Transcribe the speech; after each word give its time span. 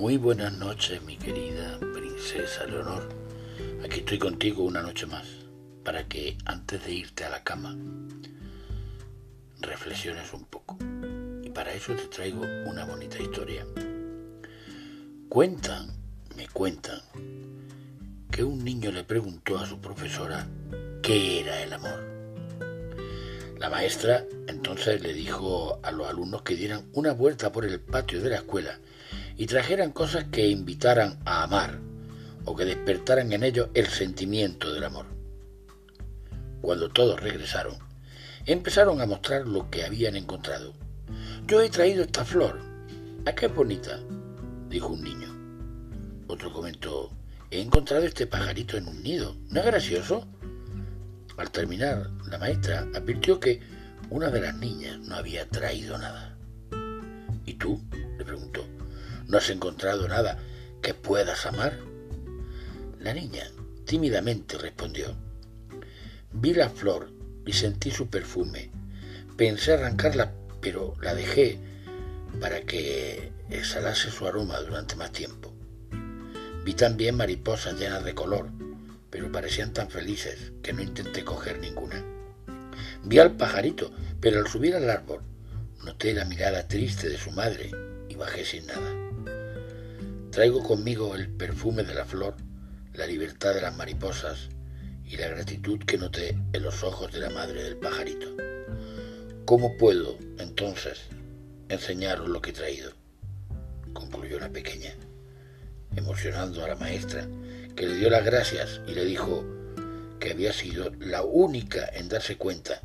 Muy 0.00 0.16
buenas 0.16 0.54
noches, 0.54 1.02
mi 1.02 1.18
querida 1.18 1.78
princesa 1.92 2.64
Leonor. 2.64 3.06
Aquí 3.84 3.98
estoy 3.98 4.18
contigo 4.18 4.64
una 4.64 4.80
noche 4.80 5.04
más, 5.04 5.26
para 5.84 6.08
que 6.08 6.38
antes 6.46 6.82
de 6.86 6.94
irte 6.94 7.22
a 7.22 7.28
la 7.28 7.44
cama 7.44 7.76
reflexiones 9.60 10.32
un 10.32 10.46
poco. 10.46 10.78
Y 11.44 11.50
para 11.50 11.74
eso 11.74 11.94
te 11.94 12.06
traigo 12.06 12.40
una 12.64 12.86
bonita 12.86 13.18
historia. 13.18 13.66
Cuentan, 15.28 15.90
me 16.34 16.48
cuentan, 16.48 17.02
que 18.30 18.42
un 18.42 18.64
niño 18.64 18.92
le 18.92 19.04
preguntó 19.04 19.58
a 19.58 19.66
su 19.66 19.82
profesora 19.82 20.48
qué 21.02 21.40
era 21.40 21.62
el 21.62 21.74
amor. 21.74 22.02
La 23.58 23.68
maestra 23.68 24.24
entonces 24.46 25.02
le 25.02 25.12
dijo 25.12 25.78
a 25.82 25.90
los 25.92 26.08
alumnos 26.08 26.40
que 26.40 26.56
dieran 26.56 26.88
una 26.94 27.12
vuelta 27.12 27.52
por 27.52 27.66
el 27.66 27.80
patio 27.80 28.22
de 28.22 28.30
la 28.30 28.36
escuela 28.36 28.80
y 29.40 29.46
trajeran 29.46 29.92
cosas 29.92 30.24
que 30.24 30.48
invitaran 30.48 31.18
a 31.24 31.44
amar 31.44 31.80
o 32.44 32.54
que 32.54 32.66
despertaran 32.66 33.32
en 33.32 33.42
ellos 33.42 33.70
el 33.72 33.86
sentimiento 33.86 34.70
del 34.70 34.84
amor. 34.84 35.06
Cuando 36.60 36.90
todos 36.90 37.18
regresaron, 37.18 37.78
empezaron 38.44 39.00
a 39.00 39.06
mostrar 39.06 39.46
lo 39.46 39.70
que 39.70 39.86
habían 39.86 40.14
encontrado. 40.14 40.74
Yo 41.46 41.62
he 41.62 41.70
traído 41.70 42.02
esta 42.02 42.22
flor. 42.22 42.60
¿A 43.24 43.34
qué 43.34 43.46
bonita? 43.46 43.98
dijo 44.68 44.88
un 44.88 45.02
niño. 45.02 45.34
Otro 46.28 46.52
comentó, 46.52 47.10
he 47.50 47.62
encontrado 47.62 48.04
este 48.04 48.26
pajarito 48.26 48.76
en 48.76 48.88
un 48.88 49.02
nido. 49.02 49.34
¿No 49.48 49.60
es 49.60 49.66
gracioso? 49.66 50.28
Al 51.38 51.50
terminar, 51.50 52.10
la 52.28 52.36
maestra 52.36 52.86
advirtió 52.94 53.40
que 53.40 53.58
una 54.10 54.28
de 54.28 54.42
las 54.42 54.54
niñas 54.56 54.98
no 54.98 55.14
había 55.14 55.48
traído 55.48 55.96
nada. 55.96 56.36
¿Y 57.46 57.54
tú? 57.54 57.80
le 58.18 58.24
preguntó. 58.26 58.69
¿No 59.30 59.38
has 59.38 59.48
encontrado 59.48 60.08
nada 60.08 60.38
que 60.82 60.92
puedas 60.92 61.46
amar? 61.46 61.78
La 62.98 63.14
niña 63.14 63.44
tímidamente 63.84 64.58
respondió. 64.58 65.14
Vi 66.32 66.52
la 66.52 66.68
flor 66.68 67.12
y 67.46 67.52
sentí 67.52 67.92
su 67.92 68.08
perfume. 68.08 68.72
Pensé 69.36 69.74
arrancarla, 69.74 70.32
pero 70.60 70.96
la 71.00 71.14
dejé 71.14 71.60
para 72.40 72.62
que 72.62 73.30
exhalase 73.50 74.10
su 74.10 74.26
aroma 74.26 74.58
durante 74.62 74.96
más 74.96 75.12
tiempo. 75.12 75.54
Vi 76.64 76.74
también 76.74 77.16
mariposas 77.16 77.78
llenas 77.78 78.04
de 78.04 78.16
color, 78.16 78.50
pero 79.10 79.30
parecían 79.30 79.72
tan 79.72 79.90
felices 79.90 80.50
que 80.60 80.72
no 80.72 80.82
intenté 80.82 81.22
coger 81.24 81.60
ninguna. 81.60 82.04
Vi 83.04 83.20
al 83.20 83.36
pajarito, 83.36 83.92
pero 84.20 84.40
al 84.40 84.48
subir 84.48 84.74
al 84.74 84.90
árbol 84.90 85.20
noté 85.84 86.14
la 86.14 86.24
mirada 86.24 86.66
triste 86.66 87.08
de 87.08 87.16
su 87.16 87.30
madre 87.30 87.89
bajé 88.20 88.44
sin 88.44 88.66
nada. 88.66 88.94
Traigo 90.30 90.62
conmigo 90.62 91.14
el 91.14 91.30
perfume 91.30 91.84
de 91.84 91.94
la 91.94 92.04
flor, 92.04 92.36
la 92.92 93.06
libertad 93.06 93.54
de 93.54 93.62
las 93.62 93.74
mariposas 93.74 94.50
y 95.06 95.16
la 95.16 95.28
gratitud 95.28 95.80
que 95.80 95.96
noté 95.96 96.38
en 96.52 96.62
los 96.62 96.84
ojos 96.84 97.10
de 97.12 97.20
la 97.20 97.30
madre 97.30 97.64
del 97.64 97.78
pajarito. 97.78 98.28
¿Cómo 99.46 99.76
puedo, 99.78 100.18
entonces, 100.38 101.00
enseñaros 101.70 102.28
lo 102.28 102.42
que 102.42 102.50
he 102.50 102.52
traído? 102.52 102.92
concluyó 103.94 104.38
la 104.38 104.50
pequeña, 104.50 104.94
emocionando 105.96 106.62
a 106.62 106.68
la 106.68 106.76
maestra, 106.76 107.26
que 107.74 107.88
le 107.88 107.96
dio 107.96 108.10
las 108.10 108.24
gracias 108.24 108.82
y 108.86 108.94
le 108.94 109.04
dijo 109.04 109.44
que 110.20 110.30
había 110.30 110.52
sido 110.52 110.92
la 111.00 111.22
única 111.22 111.88
en 111.92 112.08
darse 112.08 112.36
cuenta 112.36 112.82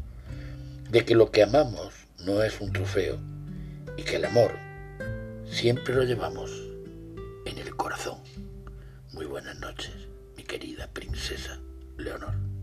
de 0.89 1.06
que 1.06 1.13
lo 1.13 1.30
que 1.30 1.44
amamos 1.44 1.94
no 2.19 2.41
es 2.41 2.59
un 2.61 2.72
trofeo 2.72 3.19
y 3.97 4.03
que 4.03 4.16
el 4.16 4.25
amor 4.25 4.64
siempre 5.56 5.96
lo 5.96 6.03
llevamos 6.03 6.52
en 7.46 7.57
el 7.57 7.74
corazón. 7.78 8.18
Muy 9.13 9.25
buenas 9.25 9.57
noches, 9.57 9.94
mi 10.35 10.44
querida 10.44 10.88
princesa 10.91 11.62
Leonor. 11.96 12.54